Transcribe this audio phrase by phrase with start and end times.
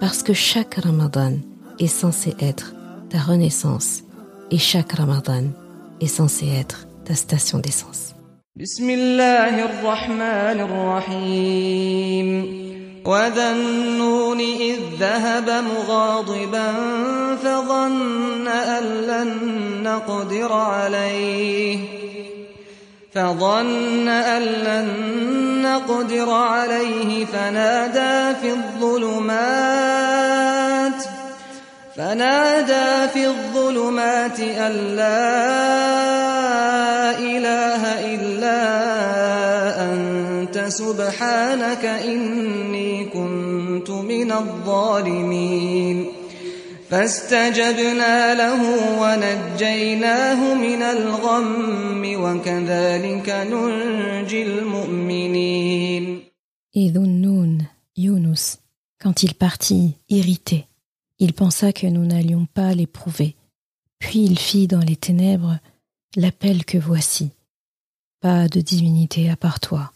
[0.00, 1.34] parce que chaque Ramadan
[1.78, 2.74] est censé être
[3.10, 4.02] ta renaissance
[4.50, 5.44] et chaque Ramadan
[6.00, 8.14] est censé être ta station d'essence.
[8.56, 12.28] بسم الله الرحمن الرحيم
[13.06, 16.72] وذا النون إذ ذهب مغاضبا
[17.42, 19.30] فظن أن لن
[19.82, 21.95] نقدر عليه
[23.17, 24.87] فظن أن لن
[25.61, 29.33] نقدر عليه فنادى في الظلمات
[31.97, 35.29] فنادى في الظلمات أن لا
[37.19, 38.61] إله إلا
[39.81, 46.07] أنت سبحانك إني كنت من الظالمين.
[46.91, 48.61] فاستجبنا له
[48.99, 56.22] ونجيناه من الغم وكذلك ننجي المؤمنين
[56.74, 58.58] Et Dhunnoun, Yunus,
[58.98, 60.66] quand il partit, irrité,
[61.18, 63.36] il pensa que nous n'allions pas l'éprouver.
[63.98, 65.58] Puis il fit dans les ténèbres
[66.16, 67.30] l'appel que voici.
[68.20, 69.92] Pas de divinité à part toi,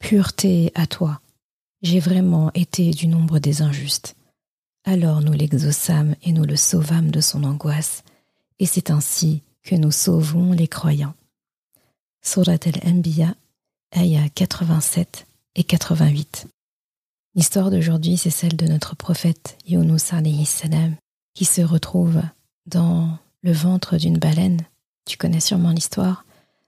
[0.00, 1.20] pureté à toi.
[1.82, 4.16] J'ai vraiment été du nombre des injustes.
[4.84, 8.02] Alors nous l'exaucâmes et nous le sauvâmes de son angoisse,
[8.58, 11.14] et c'est ainsi que nous sauvons les croyants.
[12.25, 13.35] Surat al-Anbiya,
[13.95, 16.47] ayah 87 et 88.
[17.35, 20.03] L'histoire d'aujourd'hui, c'est celle de notre prophète Yunus
[20.45, 20.95] salam,
[21.33, 22.21] qui se retrouve
[22.65, 24.61] dans le ventre d'une baleine.
[25.05, 26.25] Tu connais sûrement l'histoire.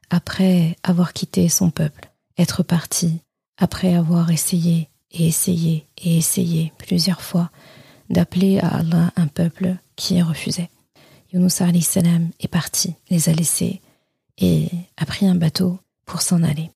[0.09, 3.21] Après avoir quitté son peuple, être parti,
[3.57, 7.49] après avoir essayé et essayé et essayé plusieurs fois
[8.09, 10.69] d'appeler à Allah un peuple qui refusait.
[11.31, 13.81] Yunus salam est parti, les a laissés
[14.37, 16.69] et a pris un bateau pour s'en aller.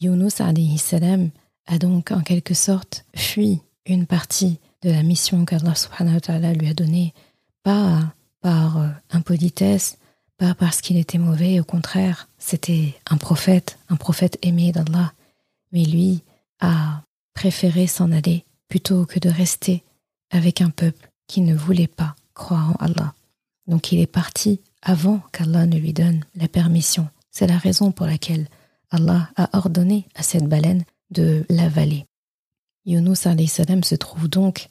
[0.00, 0.34] Yunus
[0.76, 1.30] salam
[1.66, 6.52] a donc en quelque sorte fui une partie de la mission qu'Allah subhanahu wa ta'ala
[6.54, 7.12] lui a donnée,
[7.62, 9.98] pas par euh, impolitesse,
[10.38, 15.12] pas parce qu'il était mauvais, au contraire, c'était un prophète, un prophète aimé d'Allah,
[15.72, 16.22] mais lui
[16.60, 17.02] a
[17.34, 19.82] préféré s'en aller plutôt que de rester
[20.30, 23.14] avec un peuple qui ne voulait pas croire en Allah.
[23.66, 27.08] Donc il est parti avant qu'Allah ne lui donne la permission.
[27.30, 28.48] C'est la raison pour laquelle
[28.90, 32.06] Allah a ordonné à cette baleine de l'avaler.
[32.86, 34.68] Yunus salam se trouve donc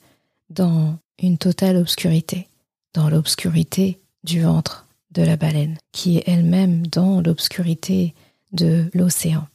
[0.50, 2.48] dans une totale obscurité,
[2.92, 8.14] dans l'obscurité du ventre de la baleine, qui est elle-même dans l'obscurité
[8.52, 9.46] de l'océan.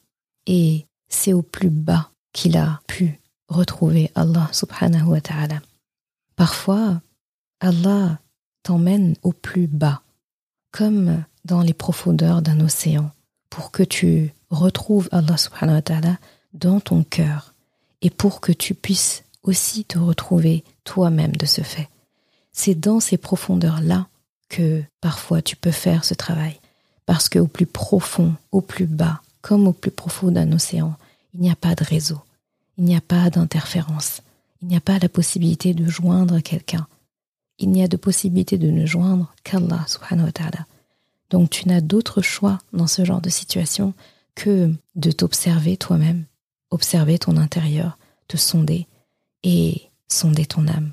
[0.47, 5.61] Et c'est au plus bas qu'il a pu retrouver Allah subhanahu wa ta'ala.
[6.35, 7.01] Parfois,
[7.59, 8.19] Allah
[8.63, 10.01] t'emmène au plus bas,
[10.75, 13.09] comme dans les profondeurs d'un océan,
[13.49, 16.17] pour que tu retrouves Allah subhanahu wa ta'ala
[16.53, 17.53] dans ton cœur
[18.01, 21.87] et pour que tu puisses aussi te retrouver toi-même de ce fait.
[22.51, 24.07] C'est dans ces profondeurs-là
[24.49, 26.59] que parfois tu peux faire ce travail,
[27.05, 30.95] parce qu'au plus profond, au plus bas, comme au plus profond d'un océan,
[31.33, 32.19] il n'y a pas de réseau,
[32.77, 34.21] il n'y a pas d'interférence,
[34.61, 36.85] il n'y a pas la possibilité de joindre quelqu'un.
[37.59, 40.65] Il n'y a de possibilité de ne joindre qu'Allah subhanahu wa ta'ala.
[41.29, 43.93] Donc tu n'as d'autre choix dans ce genre de situation
[44.35, 46.25] que de t'observer toi-même,
[46.69, 48.87] observer ton intérieur, te sonder
[49.43, 50.91] et sonder ton âme.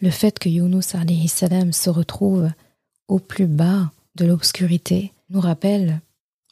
[0.00, 2.50] Le fait que Yunus alayhi salam se retrouve
[3.08, 6.00] au plus bas de l'obscurité nous rappelle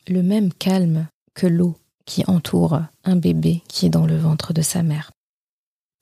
[0.09, 4.63] le même calme que l'eau qui entoure un bébé qui est dans le ventre de
[4.63, 5.12] sa mère.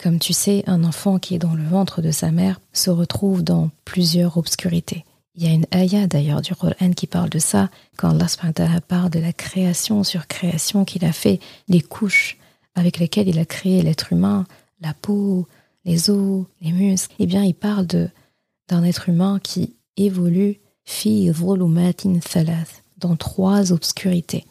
[0.03, 3.43] Comme tu sais, un enfant qui est dans le ventre de sa mère se retrouve
[3.43, 5.05] dans plusieurs obscurités.
[5.35, 7.69] Il y a une ayah d'ailleurs du Coran qui parle de ça,
[7.99, 11.39] quand Allah parle de la création sur création qu'il a fait,
[11.69, 12.39] les couches
[12.75, 14.47] avec lesquelles il a créé l'être humain,
[14.81, 15.47] la peau,
[15.85, 17.15] les os, les muscles.
[17.19, 18.09] Eh bien, il parle de
[18.69, 24.47] d'un être humain qui évolue fi volumatin thalath, dans trois obscurités.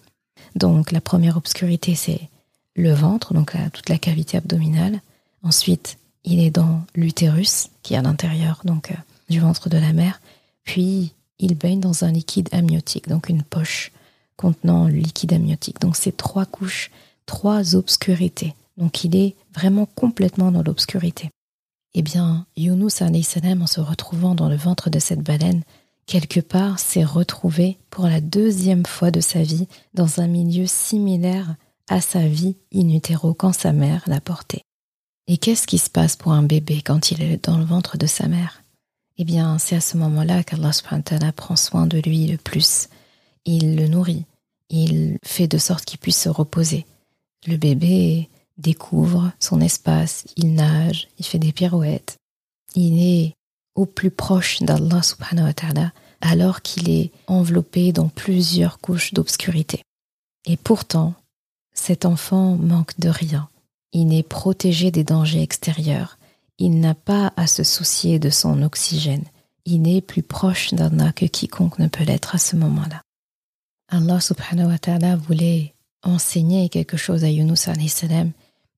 [0.56, 2.30] Donc la première obscurité c'est
[2.76, 5.02] le ventre, donc toute la cavité abdominale.
[5.44, 8.96] Ensuite, il est dans l'utérus, qui est à l'intérieur donc euh,
[9.30, 10.22] du ventre de la mère.
[10.64, 13.92] Puis, il baigne dans un liquide amniotique, donc une poche
[14.36, 15.80] contenant le liquide amniotique.
[15.80, 16.92] Donc, c'est trois couches,
[17.26, 18.54] trois obscurités.
[18.78, 21.30] Donc, il est vraiment complètement dans l'obscurité.
[21.94, 25.64] Eh bien, Yunus salam, en se retrouvant dans le ventre de cette baleine,
[26.06, 31.56] quelque part s'est retrouvé pour la deuxième fois de sa vie dans un milieu similaire
[31.88, 34.64] à sa vie in utero quand sa mère l'a porté.
[35.32, 38.08] Et qu'est-ce qui se passe pour un bébé quand il est dans le ventre de
[38.08, 38.64] sa mère?
[39.20, 40.72] Eh bien, c'est à ce moment-là qu'Allah
[41.36, 42.90] prend soin de lui le plus.
[43.46, 44.26] Il le nourrit,
[44.72, 46.88] il fait de sorte qu'il puisse se reposer.
[47.46, 48.28] Le bébé
[48.58, 52.18] découvre son espace, il nage, il fait des pirouettes.
[52.74, 53.36] Il est
[53.76, 55.54] au plus proche d'Allah subhanahu
[56.22, 59.84] alors qu'il est enveloppé dans plusieurs couches d'obscurité.
[60.48, 61.14] Et pourtant,
[61.72, 63.48] cet enfant manque de rien.
[63.92, 66.18] Il n'est protégé des dangers extérieurs.
[66.58, 69.24] Il n'a pas à se soucier de son oxygène.
[69.66, 73.02] Il n'est plus proche d'Allah que quiconque ne peut l'être à ce moment-là.
[73.90, 78.32] Allah subhanahu wa ta'ala voulait enseigner quelque chose à Yunus salam.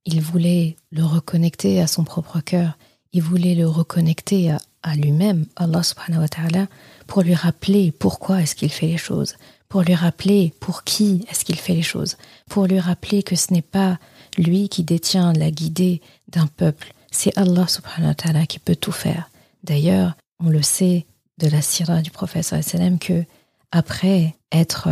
[0.05, 2.77] Il voulait le reconnecter à son propre cœur.
[3.13, 6.67] Il voulait le reconnecter à, lui-même, Allah subhanahu wa ta'ala,
[7.07, 9.35] pour lui rappeler pourquoi est-ce qu'il fait les choses,
[9.67, 12.17] pour lui rappeler pour qui est-ce qu'il fait les choses,
[12.49, 13.99] pour lui rappeler que ce n'est pas
[14.37, 18.91] lui qui détient la guidée d'un peuple, c'est Allah subhanahu wa ta'ala qui peut tout
[18.91, 19.29] faire.
[19.63, 21.05] D'ailleurs, on le sait
[21.37, 22.53] de la sira du prophète
[22.99, 23.23] que
[23.71, 24.89] après être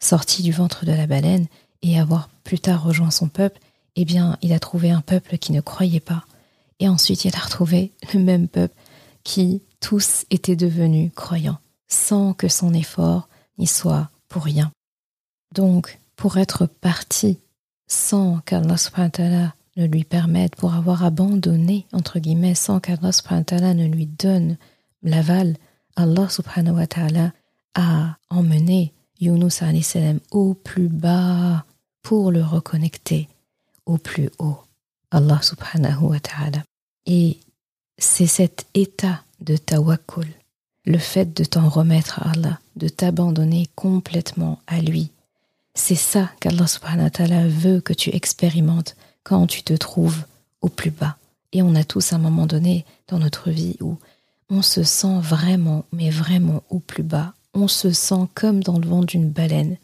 [0.00, 1.46] sorti du ventre de la baleine
[1.82, 3.60] et avoir plus tard rejoint son peuple,
[3.96, 6.24] eh bien, il a trouvé un peuple qui ne croyait pas.
[6.80, 8.74] Et ensuite, il a retrouvé le même peuple
[9.24, 13.28] qui tous étaient devenus croyants, sans que son effort
[13.58, 14.72] n'y soit pour rien.
[15.54, 17.38] Donc, pour être parti
[17.92, 18.76] sans qu'Allah
[19.76, 24.56] ne lui permette, pour avoir abandonné, entre guillemets, sans qu'Allah ne lui donne
[25.02, 25.56] l'aval,
[25.96, 27.32] Allah subhanahu wa ta'ala
[27.74, 31.64] a emmené Yunus salam au plus bas
[32.02, 33.28] pour le reconnecter
[33.84, 34.58] au plus haut.
[35.10, 36.62] Allah subhanahu wa ta'ala.
[37.04, 37.40] Et
[37.98, 40.26] c'est cet état de tawakkul
[40.84, 45.12] le fait de t'en remettre à Allah, de t'abandonner complètement à lui.
[45.74, 50.24] C'est ça qu'Allah subhanahu wa ta'ala veut que tu expérimentes quand tu te trouves
[50.60, 51.16] au plus bas.
[51.52, 53.96] Et on a tous un moment donné dans notre vie où
[54.50, 57.34] on se sent vraiment, mais vraiment au plus bas.
[57.54, 59.76] On se sent comme dans le ventre d'une baleine.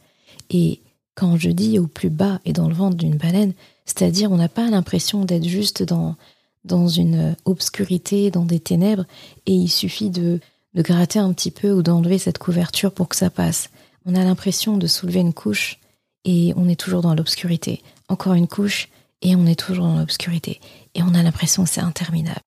[0.51, 0.81] Et
[1.15, 3.53] quand je dis au plus bas et dans le ventre d'une baleine,
[3.85, 6.17] c'est-à-dire on n'a pas l'impression d'être juste dans,
[6.65, 9.05] dans une obscurité, dans des ténèbres,
[9.47, 10.41] et il suffit de
[10.75, 13.71] de gratter un petit peu ou d'enlever cette couverture pour que ça passe.
[14.11, 15.79] On a l'impression de soulever une couche
[16.25, 17.83] et on est toujours dans l'obscurité.
[18.09, 18.89] Encore une couche
[19.21, 20.63] et on est toujours dans l'obscurité.
[20.95, 22.41] Et on a l'impression que c'est interminable.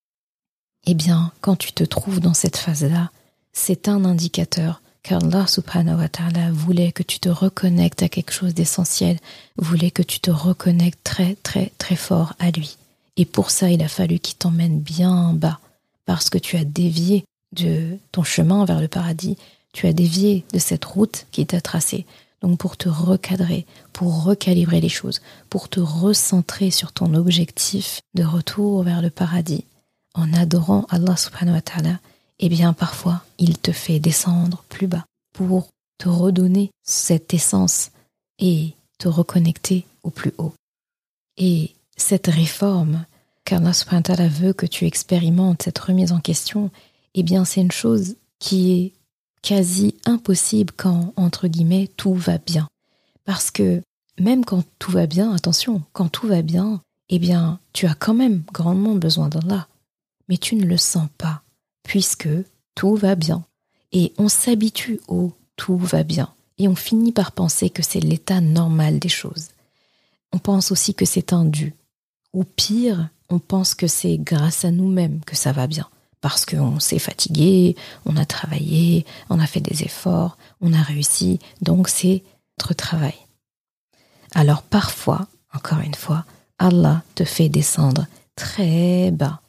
[0.88, 3.12] Eh bien, quand tu te trouves dans cette phase-là,
[3.54, 8.56] c'est un indicateur qu'Allah subhanahu wa ta'ala voulait que tu te reconnectes à quelque chose
[8.56, 9.19] d'essentiel,
[9.57, 12.78] voulait que tu te reconnectes très très très fort à lui.
[13.18, 15.60] Et pour ça, il a fallu qu'il t'emmène bien bas,
[16.06, 19.38] parce que tu as dévié de ton chemin vers le paradis,
[19.73, 22.06] tu as dévié de cette route qui t'a tracée.
[22.41, 28.23] Donc pour te recadrer, pour recalibrer les choses, pour te recentrer sur ton objectif de
[28.23, 29.65] retour vers le paradis,
[30.13, 32.00] en adorant Allah subhanahu wa ta'ala,
[32.39, 35.69] eh bien parfois il te fait descendre plus bas pour
[36.00, 37.91] te redonner cette essence
[38.39, 40.53] et te reconnecter au plus haut.
[41.38, 43.06] Et cette réforme
[43.45, 46.71] qu'Allah subhanahu wa ta'ala veut que tu expérimentes, cette remise en question,
[47.13, 48.94] eh bien c'est une chose qui est
[49.42, 52.68] quasi impossible quand, entre guillemets, tout va bien.
[53.26, 53.81] Parce que
[54.19, 58.14] même quand tout va bien, attention, quand tout va bien, eh bien, tu as quand
[58.14, 59.68] même grandement besoin d'Allah.
[60.30, 61.44] Mais tu ne le sens pas,
[61.83, 62.30] puisque
[62.76, 63.44] tout va bien.
[63.92, 66.33] Et on s'habitue au tout va bien.
[66.57, 69.50] Et on finit par penser que c'est l'état normal des choses.
[70.31, 71.76] On pense aussi que c'est un dû.
[72.33, 75.90] Ou pire, on pense que c'est grâce à nous-mêmes que ça va bien
[76.21, 77.75] parce qu'on s'est fatigué,
[78.06, 82.23] on a travaillé, on a fait des efforts, on a réussi, donc c'est
[82.59, 83.16] notre travail.
[84.33, 86.25] Alors parfois, encore une fois,
[86.59, 89.42] Allah te fait descendre très bas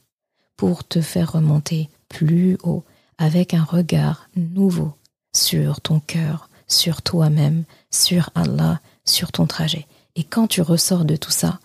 [0.56, 2.84] pour te faire remonter plus haut
[3.18, 4.94] avec un regard nouveau
[5.34, 9.86] sur ton cœur, sur toi-même, sur Allah, sur ton trajet.
[10.16, 11.60] Et quand tu ressors de tout ça,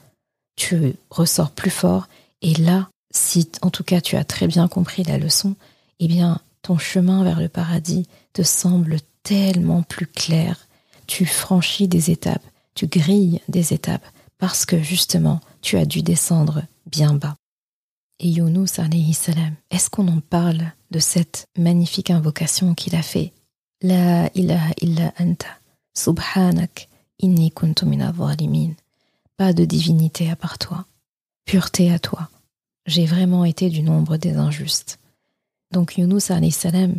[0.55, 2.07] tu ressors plus fort
[2.41, 5.55] et là, si en tout cas tu as très bien compris la leçon,
[5.99, 10.67] eh bien ton chemin vers le paradis te semble tellement plus clair.
[11.07, 12.43] Tu franchis des étapes,
[12.75, 14.05] tu grilles des étapes
[14.37, 17.35] parce que justement tu as dû descendre bien bas.
[18.19, 23.31] Et Yunus alayhi salam, est-ce qu'on en parle de cette magnifique invocation qu'il a fait?
[23.81, 25.59] La ilaha illa anta,
[25.95, 27.85] subhanak, inni kuntu
[29.37, 30.85] Pas de divinité à part toi,
[31.45, 32.29] pureté à toi
[32.87, 34.99] j'ai vraiment été du nombre des injustes.
[35.71, 36.95] Donc Yunus salam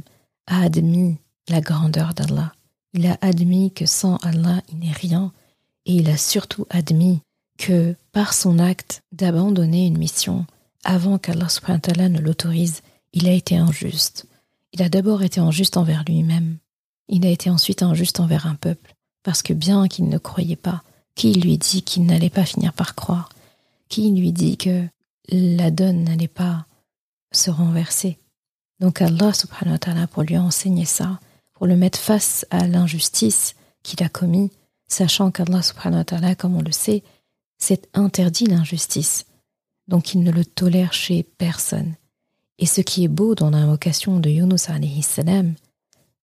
[0.47, 1.17] a admis
[1.49, 2.53] la grandeur d'Allah.
[2.93, 5.33] Il a admis que sans Allah, il n'est rien.
[5.87, 7.21] Et il a surtout admis
[7.57, 10.47] que par son acte d'abandonner une mission
[10.85, 14.27] avant qu'Allah ne l'autorise, il a été injuste.
[14.73, 16.59] Il a d'abord été injuste envers lui-même.
[17.09, 20.83] Il a été ensuite injuste envers un peuple, parce que bien qu'il ne croyait pas,
[21.15, 23.31] qui lui dit qu'il n'allait pas finir par croire,
[23.89, 24.87] qui lui dit que
[25.29, 26.67] la donne n'allait pas
[27.33, 28.19] se renverser.
[28.81, 31.21] Donc Allah subhanahu wa ta'ala, pour lui enseigner ça,
[31.53, 34.51] pour le mettre face à l'injustice qu'il a commis,
[34.87, 37.03] sachant qu'Allah subhanahu wa ta'ala, comme on le sait,
[37.59, 39.27] s'est interdit l'injustice.
[39.89, 41.95] Donc il ne le tolère chez personne.
[42.59, 45.55] Et ce qui est beau dans l'invocation de Yunus alayhi salam,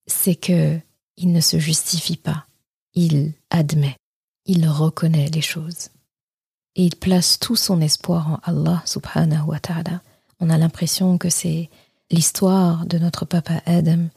[0.07, 0.79] c'est que
[1.17, 2.45] il ne se justifie pas,
[2.93, 3.95] il admet,
[4.45, 5.89] il reconnaît les choses.
[6.75, 10.01] Et il place tout son espoir en Allah subhanahu wa ta'ala.
[10.39, 11.69] On a l'impression que c'est
[12.11, 14.09] l'histoire de notre papa Adam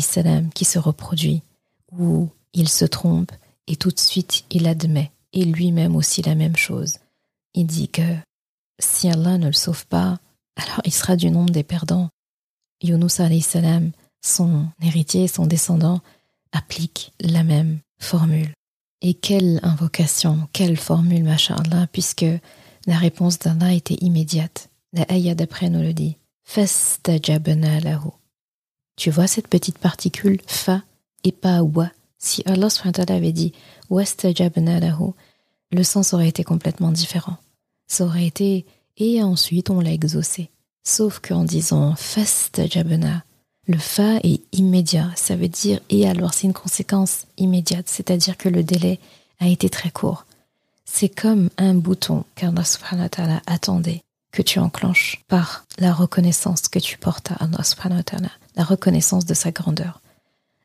[0.00, 1.42] salam qui se reproduit,
[1.90, 3.32] où il se trompe
[3.66, 6.98] et tout de suite il admet, et lui-même aussi la même chose.
[7.54, 8.02] Il dit que
[8.78, 10.18] si Allah ne le sauve pas,
[10.56, 12.08] alors il sera du nombre des perdants.
[12.82, 16.00] Yunus salam, son héritier, son descendant,
[16.52, 18.52] applique la même formule.
[19.02, 22.24] Et quelle invocation, quelle formule, Allah, puisque
[22.86, 24.70] la réponse d'Allah était immédiate.
[24.92, 26.16] La ayah d'après nous le dit.
[26.44, 28.10] Fastajabna lahu.
[28.96, 30.82] Tu vois cette petite particule fa
[31.24, 31.90] et pas wa.
[32.18, 32.68] Si Allah
[33.08, 33.52] avait dit
[33.90, 35.12] wastajabna lahu,
[35.72, 37.36] le sens aurait été complètement différent.
[37.88, 38.66] Ça aurait été
[38.98, 40.50] et ensuite on l'a exaucé.
[40.84, 43.24] Sauf qu'en disant fastajabna,
[43.68, 48.48] le fa est immédiat, ça veut dire et alors c'est une conséquence immédiate, c'est-à-dire que
[48.48, 48.98] le délai
[49.38, 50.26] a été très court.
[50.84, 54.02] C'est comme un bouton qu'Allah subhanahu wa ta'ala attendait
[54.32, 58.02] que tu enclenches par la reconnaissance que tu portes à Allah subhanahu
[58.56, 60.00] la reconnaissance de sa grandeur.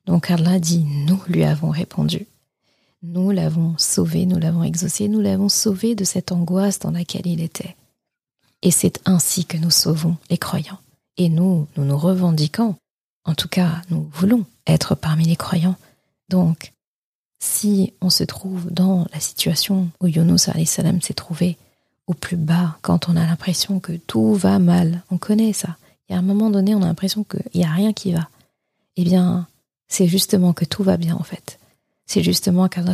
[0.05, 2.25] Donc Allah dit, nous lui avons répondu.
[3.03, 7.41] Nous l'avons sauvé, nous l'avons exaucé, nous l'avons sauvé de cette angoisse dans laquelle il
[7.41, 7.75] était.
[8.63, 10.79] Et c'est ainsi que nous sauvons les croyants.
[11.17, 12.75] Et nous, nous nous revendiquons,
[13.27, 15.75] en tout cas, nous voulons être parmi les croyants.
[16.29, 16.73] Donc,
[17.39, 21.57] si on se trouve dans la situation où Yunus salam s'est trouvé
[22.07, 25.75] au plus bas, quand on a l'impression que tout va mal, on connaît ça.
[26.09, 28.29] Y a un moment donné, on a l'impression qu'il n'y a rien qui va.
[28.95, 29.45] Eh bien,
[29.89, 31.59] c'est justement que tout va bien en fait.
[32.05, 32.93] C'est justement qu'Allah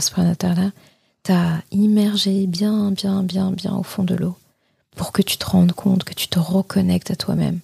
[1.22, 4.36] t'a immergé bien, bien, bien, bien au fond de l'eau
[4.96, 7.60] pour que tu te rendes compte, que tu te reconnectes à toi-même,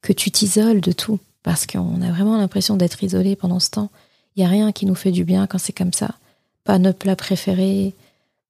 [0.00, 3.90] que tu t'isoles de tout, parce qu'on a vraiment l'impression d'être isolé pendant ce temps.
[4.34, 6.14] Il n'y a rien qui nous fait du bien quand c'est comme ça.
[6.64, 7.94] Pas nos plats préférés,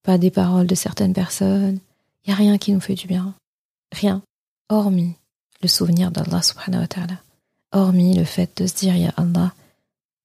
[0.03, 1.79] pas des paroles de certaines personnes.
[2.25, 3.35] Il n'y a rien qui nous fait du bien.
[3.93, 4.23] Rien.
[4.69, 5.15] Hormis
[5.63, 7.19] le souvenir d'Allah subhanahu wa ta'ala.
[7.73, 9.53] Hormis le fait de se dire, Ya Allah,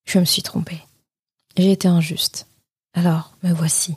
[0.06, 0.82] je me suis trompé.
[1.56, 2.48] J'ai été injuste.
[2.94, 3.96] Alors, me voici.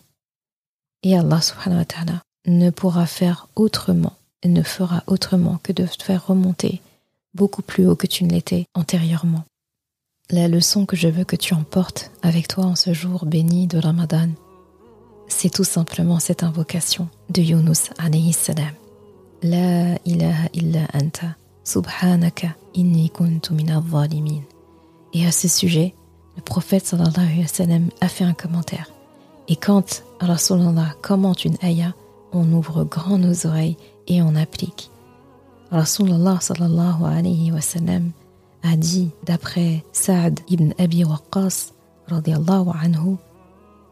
[1.02, 4.14] Et Allah subhanahu wa ta'ala ne pourra faire autrement
[4.48, 6.80] ne fera autrement que de faire remonter
[7.34, 9.44] beaucoup plus haut que tu ne l'étais antérieurement.
[10.30, 13.78] La leçon que je veux que tu emportes avec toi en ce jour béni de
[13.78, 14.28] Ramadan,
[15.26, 18.74] c'est tout simplement cette invocation de Yunus alayhi salam.
[19.42, 23.54] La ilaha illa anta, subhanaka inni kuntu
[23.90, 24.42] zalimin.
[25.12, 25.94] Et à ce sujet,
[26.36, 28.90] le prophète sallallahu alayhi sallam a fait un commentaire.
[29.48, 31.94] Et quand Rasulallah commente une ayah,
[32.32, 34.90] on ouvre grand nos oreilles et on applique.
[35.70, 38.10] Rasulallah sallallahu alayhi wa sallam
[38.62, 41.72] a dit, d'après Saad ibn Abi Waqqas,
[42.08, 43.16] radiallahu anhu,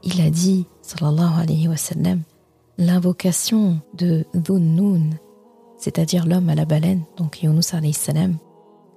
[0.03, 2.23] il a dit, sallallahu alayhi wa sallam,
[2.79, 5.11] l'invocation de Dhunnun,
[5.79, 8.37] c'est-à-dire l'homme à la baleine, donc Yunus alayhi salam,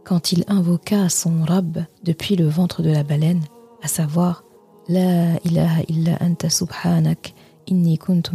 [0.03, 3.41] quand il invoqua son Rabb depuis le ventre de la baleine,
[3.83, 4.43] à savoir
[4.87, 7.33] La ilaha illa anta subhanak
[7.67, 8.31] inni kuntu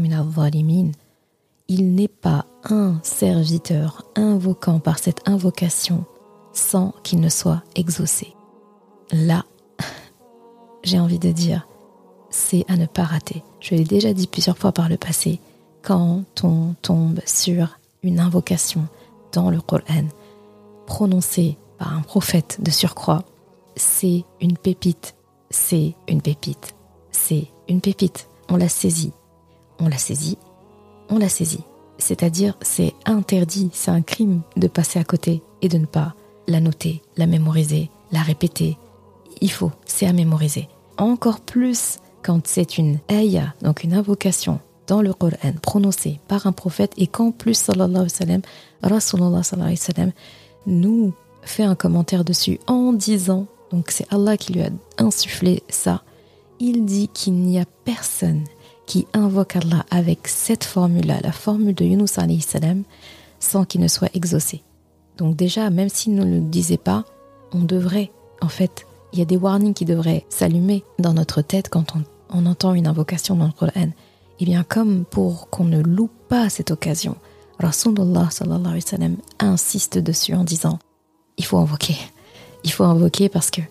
[1.68, 6.04] il n'est pas un serviteur invoquant par cette invocation
[6.52, 8.34] sans qu'il ne soit exaucé.
[9.12, 9.44] Là,
[10.82, 11.66] j'ai envie de dire,
[12.30, 13.42] c'est à ne pas rater.
[13.60, 15.40] Je l'ai déjà dit plusieurs fois par le passé,
[15.82, 18.86] quand on tombe sur une invocation
[19.32, 20.08] dans le Coran,
[20.86, 23.24] prononcée par un prophète de surcroît,
[23.76, 25.14] c'est une pépite,
[25.50, 26.74] c'est une pépite,
[27.10, 28.28] c'est une pépite.
[28.48, 29.12] On l'a saisit,
[29.78, 30.38] on l'a saisit,
[31.10, 31.64] on l'a saisit.
[31.98, 36.14] C'est-à-dire, c'est interdit, c'est un crime de passer à côté et de ne pas
[36.46, 38.76] la noter, la mémoriser, la répéter.
[39.40, 40.68] Il faut, c'est à mémoriser.
[40.98, 46.52] Encore plus quand c'est une ayah, donc une invocation dans le Coran prononcée par un
[46.52, 48.42] prophète et qu'en plus, sallallahu alayhi wa sallam,
[48.82, 50.12] Rasulullah sallallahu alayhi wa sallam,
[50.66, 51.12] nous
[51.42, 56.02] fait un commentaire dessus en disant, donc c'est Allah qui lui a insufflé ça,
[56.60, 58.44] il dit qu'il n'y a personne
[58.86, 62.84] qui invoque Allah avec cette formule-là, la formule de Yunus salam,
[63.40, 64.62] sans qu'il ne soit exaucé.
[65.18, 67.04] Donc déjà, même s'il ne le disait pas,
[67.52, 71.68] on devrait, en fait, il y a des warnings qui devraient s'allumer dans notre tête
[71.68, 71.94] quand
[72.30, 73.70] on, entend une invocation dans le Coran.
[74.38, 77.16] Et eh bien, comme pour qu'on ne loupe pas cette occasion,
[77.58, 80.78] Rasulullah sallallahu alayhi wa sallam insiste dessus en disant
[81.38, 81.96] il faut invoquer.
[82.62, 83.62] Il faut invoquer parce que,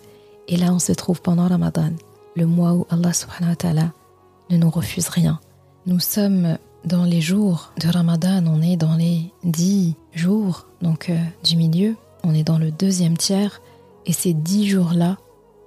[0.48, 1.91] et là on se trouve pendant Ramadan,
[2.36, 3.91] le mois où Allah subhanahu wa ta'ala
[4.49, 5.39] ne nous refuse rien.
[5.85, 11.17] Nous sommes dans les jours de Ramadan, on est dans les dix jours donc euh,
[11.43, 13.61] du milieu, on est dans le deuxième tiers,
[14.05, 15.17] et ces dix jours-là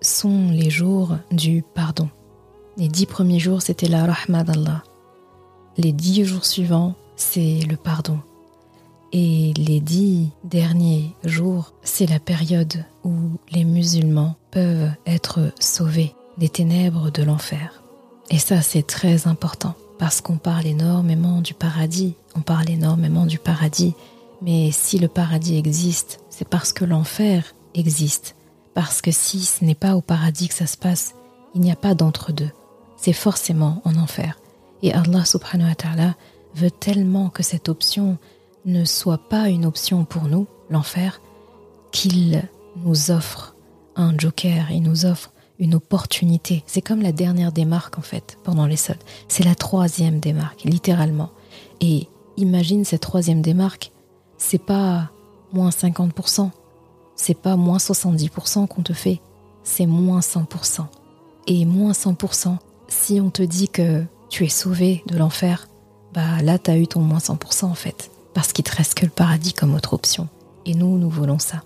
[0.00, 2.08] sont les jours du pardon.
[2.76, 4.85] Les dix premiers jours, c'était la rahma d'Allah.
[5.76, 8.20] Les dix jours suivants, c'est le pardon.
[9.12, 13.12] Et les dix derniers jours, c'est la période où
[13.50, 17.82] les musulmans peuvent être sauvés des ténèbres de l'enfer.
[18.30, 23.38] Et ça, c'est très important parce qu'on parle énormément du paradis, on parle énormément du
[23.38, 23.94] paradis,
[24.42, 28.37] mais si le paradis existe, c'est parce que l'enfer existe,
[28.75, 31.14] parce que si ce n'est pas au paradis que ça se passe,
[31.54, 32.50] il n'y a pas d'entre-deux,
[32.97, 34.38] c'est forcément en enfer.
[34.82, 36.14] Et Allah subhanahu wa ta'ala
[36.54, 38.18] veut tellement que cette option
[38.64, 41.20] ne soit pas une option pour nous, l'enfer,
[41.90, 42.42] qu'il
[42.85, 43.56] nous offre
[43.97, 46.62] un joker, il nous offre une opportunité.
[46.67, 49.03] C'est comme la dernière démarque en fait pendant les soldes.
[49.29, 51.31] C'est la troisième démarque, littéralement.
[51.81, 53.93] Et imagine cette troisième démarque,
[54.37, 55.11] c'est pas
[55.53, 56.50] moins 50%,
[57.17, 59.21] c'est pas moins 70% qu'on te fait,
[59.65, 60.87] c'est moins 100%.
[61.47, 62.57] Et moins 100%,
[62.88, 65.69] si on te dit que tu es sauvé de l'enfer,
[66.12, 69.07] bah là tu as eu ton moins 100% en fait, parce qu'il te reste que
[69.07, 70.29] le paradis comme autre option.
[70.67, 71.62] Et nous, nous voulons ça.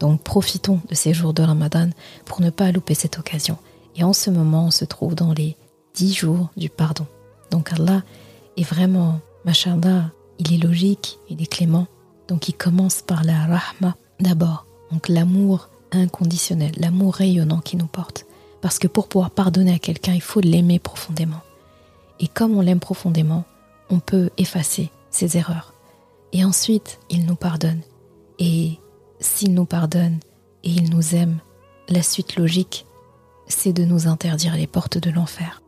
[0.00, 1.90] Donc profitons de ces jours de Ramadan
[2.24, 3.58] pour ne pas louper cette occasion.
[3.96, 5.56] Et en ce moment, on se trouve dans les
[5.94, 7.06] dix jours du pardon.
[7.50, 8.02] Donc Allah
[8.56, 11.86] est vraiment, machallah, il est logique, il est clément.
[12.28, 14.66] Donc il commence par la rahma d'abord.
[14.90, 18.26] Donc l'amour inconditionnel, l'amour rayonnant qui nous porte.
[18.62, 21.40] Parce que pour pouvoir pardonner à quelqu'un, il faut l'aimer profondément.
[22.20, 23.44] Et comme on l'aime profondément,
[23.90, 25.74] on peut effacer ses erreurs.
[26.32, 27.80] Et ensuite, il nous pardonne.
[28.38, 28.78] Et
[29.20, 30.18] s'il nous pardonne
[30.64, 31.38] et il nous aime,
[31.88, 32.86] la suite logique,
[33.46, 35.62] c'est de nous interdire les portes de l'enfer.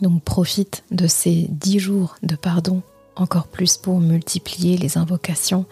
[0.00, 2.82] Donc profite de ces dix jours de pardon
[3.16, 5.64] encore plus pour multiplier les invocations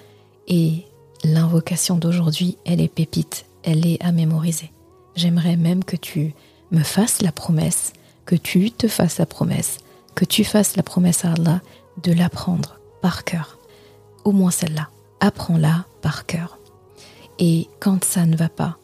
[0.48, 0.84] et
[1.22, 4.70] l'invocation d'aujourd'hui, elle est pépite, elle est à mémoriser.
[5.14, 6.34] J'aimerais même que tu
[6.70, 7.92] me fasses la promesse,
[8.24, 9.78] que tu te fasses la promesse,
[10.14, 11.60] que tu fasses la promesse à Allah
[12.02, 13.58] de l'apprendre par cœur.
[14.24, 14.88] Au moins celle-là.
[15.20, 16.58] Apprends-la par cœur.
[17.38, 18.78] Et quand ça ne va pas,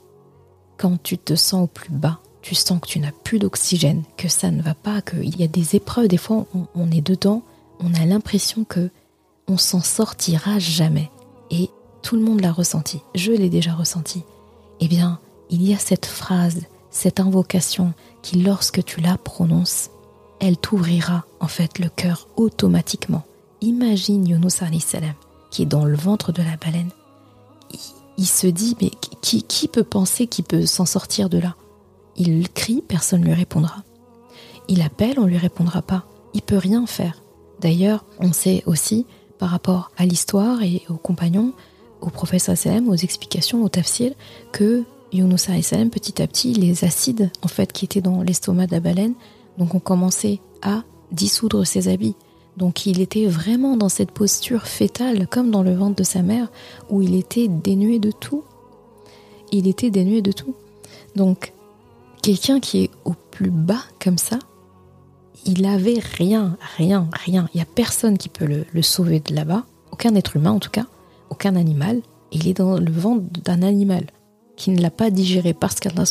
[0.76, 4.28] quand tu te sens au plus bas, tu sens que tu n'as plus d'oxygène, que
[4.28, 7.42] ça ne va pas, qu'il y a des épreuves, des fois on, est dedans,
[7.80, 8.90] on a l'impression que
[9.46, 11.10] on s'en sortira jamais.
[11.50, 11.70] Et
[12.02, 14.22] tout le monde l'a ressenti, je l'ai déjà ressenti.
[14.80, 15.18] Eh bien,
[15.50, 19.90] il y a cette phrase, cette invocation qui, lorsque tu la prononces,
[20.40, 23.24] elle t'ouvrira en fait le cœur automatiquement.
[23.60, 25.14] Imagine Yunus salam
[25.50, 26.90] qui est dans le ventre de la baleine
[28.20, 28.90] il se dit mais
[29.22, 31.56] qui, qui peut penser qu'il peut s'en sortir de là?
[32.16, 33.82] Il crie, personne ne lui répondra.
[34.68, 36.04] Il appelle, on ne lui répondra pas.
[36.34, 37.22] Il peut rien faire.
[37.60, 39.06] D'ailleurs, on sait aussi
[39.38, 41.54] par rapport à l'histoire et aux compagnons,
[42.02, 44.12] au professeur sallam, aux explications, au tafsir,
[44.52, 48.72] que Yunus sallam, petit à petit, les acides en fait qui étaient dans l'estomac de
[48.72, 49.14] la baleine,
[49.56, 52.16] donc ont commencé à dissoudre ses habits.
[52.56, 56.48] Donc il était vraiment dans cette posture fétale, comme dans le ventre de sa mère,
[56.88, 58.44] où il était dénué de tout.
[59.52, 60.54] Il était dénué de tout.
[61.16, 61.52] Donc
[62.22, 64.38] quelqu'un qui est au plus bas comme ça,
[65.46, 67.48] il avait rien, rien, rien.
[67.54, 70.70] Il n'y a personne qui peut le, sauver de là-bas, aucun être humain en tout
[70.70, 70.86] cas,
[71.30, 72.02] aucun animal.
[72.32, 74.04] Il est dans le ventre d'un animal
[74.56, 76.04] qui ne l'a pas digéré parce qu'Allah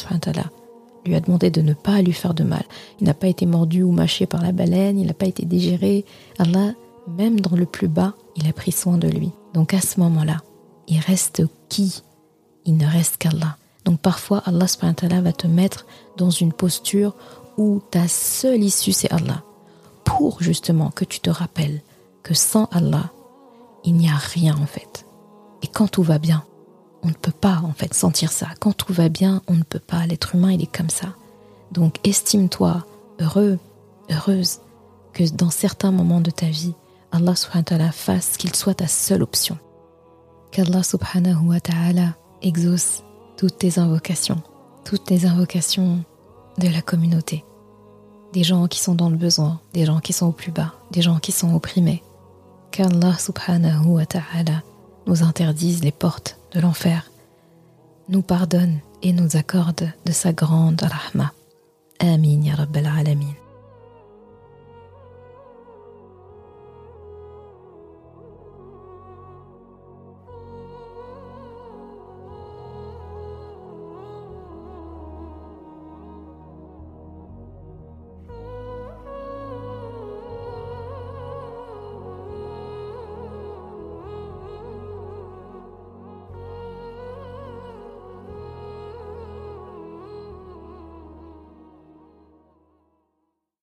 [1.16, 2.64] a demandé de ne pas lui faire de mal.
[3.00, 6.06] Il n'a pas été mordu ou mâché par la baleine, il n'a pas été digéré.
[6.38, 6.74] Allah,
[7.08, 9.32] même dans le plus bas, il a pris soin de lui.
[9.54, 10.38] Donc à ce moment-là,
[10.88, 12.04] il reste qui?
[12.66, 13.58] Il ne reste qu'Allah.
[13.86, 14.66] Donc parfois, Allah
[15.22, 15.86] va te mettre
[16.18, 17.16] dans une posture
[17.58, 19.44] où ta seule issue, c'est Allah.
[20.04, 21.82] Pour justement que tu te rappelles
[22.24, 23.12] que sans Allah,
[23.84, 25.06] il n'y a rien en fait.
[25.62, 26.44] Et quand tout va bien,
[27.04, 28.48] on ne peut pas en fait sentir ça.
[28.60, 30.06] Quand tout va bien, on ne peut pas.
[30.06, 31.16] L'être humain, il est comme ça.
[31.72, 32.86] Donc estime-toi
[33.20, 33.60] heureux,
[34.10, 34.60] heureuse,
[35.14, 36.74] que dans certains moments de ta vie,
[37.12, 39.58] Allah subhanahu wa ta'ala fasse qu'il soit ta seule option.
[40.52, 43.04] Qu'Allah subhanahu wa ta'ala exauce
[43.38, 44.42] toutes tes invocations,
[44.84, 46.04] toutes tes invocations
[46.58, 47.46] de la communauté.
[48.34, 51.02] Des gens qui sont dans le besoin, des gens qui sont au plus bas, des
[51.02, 52.04] gens qui sont opprimés.
[52.72, 54.64] Qu'Allah subhanahu wa ta'ala
[55.10, 57.10] nous interdise les portes de l'enfer,
[58.10, 61.34] nous pardonne et nous accorde de sa grande rahma.
[62.00, 63.39] Amin ya rabbal alamin.